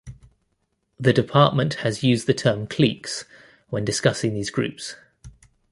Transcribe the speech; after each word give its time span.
The 0.99 1.13
department 1.13 1.75
has 1.85 2.01
used 2.01 2.25
the 2.25 2.33
term 2.33 2.65
"cliques" 2.65 3.23
when 3.69 3.85
discussing 3.85 4.33
these 4.33 4.49
groups. 4.49 4.95